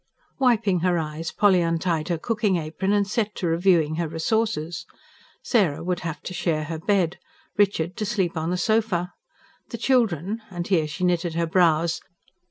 [0.39, 4.87] Wiping her eyes Polly untied her cooking apron and set to reviewing her resources.
[5.43, 7.19] Sarah would have to share her bed,
[7.55, 9.13] Richard to sleep on the sofa.
[9.69, 10.41] The children...
[10.49, 12.01] and here she knitted her brows.